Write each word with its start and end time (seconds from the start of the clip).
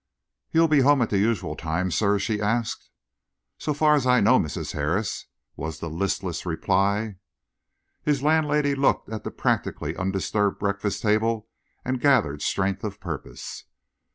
"You'll 0.51 0.67
be 0.67 0.79
home 0.79 1.03
at 1.03 1.11
the 1.11 1.19
usual 1.19 1.55
time, 1.55 1.91
sir?" 1.91 2.17
she 2.17 2.41
asked. 2.41 2.89
"So 3.59 3.71
far 3.71 3.93
as 3.93 4.07
I 4.07 4.19
know, 4.19 4.39
Mrs. 4.39 4.71
Harris," 4.73 5.27
was 5.55 5.77
the 5.79 5.91
listless 5.91 6.43
reply. 6.43 7.17
His 8.01 8.23
landlady 8.23 8.73
looked 8.73 9.09
at 9.09 9.23
the 9.23 9.29
practically 9.29 9.95
undisturbed 9.95 10.57
breakfast 10.57 11.03
table 11.03 11.49
and 11.85 12.01
gathered 12.01 12.41
strength 12.41 12.83
of 12.83 12.99
purpose. 12.99 13.65